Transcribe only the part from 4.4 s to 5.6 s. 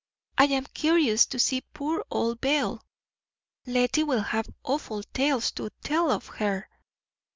awful tales